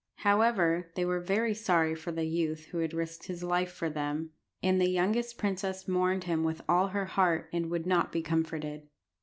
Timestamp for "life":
3.43-3.71